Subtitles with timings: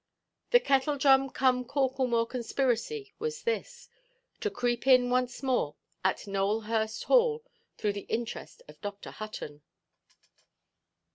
[0.49, 7.43] The Kettledrum–cum–Corklemore conspiracy was this—to creep in once more at Nowelhurst Hall
[7.77, 9.11] through the interest of Dr.
[9.11, 9.61] Hutton.